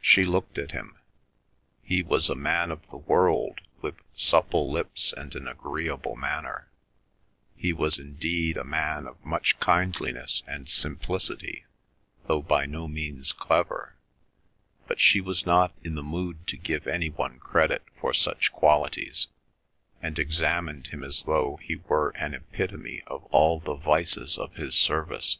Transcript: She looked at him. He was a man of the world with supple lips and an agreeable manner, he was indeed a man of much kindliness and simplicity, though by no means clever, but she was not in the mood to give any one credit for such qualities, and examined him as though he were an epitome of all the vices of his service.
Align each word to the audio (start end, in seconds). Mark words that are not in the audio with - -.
She 0.00 0.24
looked 0.24 0.56
at 0.56 0.70
him. 0.70 0.96
He 1.82 2.02
was 2.02 2.30
a 2.30 2.34
man 2.34 2.70
of 2.70 2.88
the 2.88 2.96
world 2.96 3.60
with 3.82 3.96
supple 4.14 4.72
lips 4.72 5.12
and 5.14 5.34
an 5.34 5.46
agreeable 5.46 6.16
manner, 6.16 6.70
he 7.54 7.74
was 7.74 7.98
indeed 7.98 8.56
a 8.56 8.64
man 8.64 9.06
of 9.06 9.22
much 9.22 9.60
kindliness 9.60 10.42
and 10.46 10.70
simplicity, 10.70 11.66
though 12.26 12.40
by 12.40 12.64
no 12.64 12.88
means 12.88 13.34
clever, 13.34 13.94
but 14.86 15.00
she 15.00 15.20
was 15.20 15.44
not 15.44 15.74
in 15.84 15.96
the 15.96 16.02
mood 16.02 16.46
to 16.46 16.56
give 16.56 16.86
any 16.86 17.10
one 17.10 17.38
credit 17.38 17.82
for 18.00 18.14
such 18.14 18.50
qualities, 18.50 19.26
and 20.00 20.18
examined 20.18 20.86
him 20.86 21.04
as 21.04 21.24
though 21.24 21.56
he 21.56 21.76
were 21.76 22.14
an 22.16 22.32
epitome 22.32 23.02
of 23.06 23.22
all 23.24 23.60
the 23.60 23.74
vices 23.74 24.38
of 24.38 24.54
his 24.54 24.74
service. 24.74 25.36